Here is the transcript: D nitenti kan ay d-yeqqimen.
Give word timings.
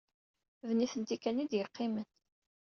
D 0.67 0.69
nitenti 0.77 1.17
kan 1.17 1.41
ay 1.41 1.47
d-yeqqimen. 1.51 2.07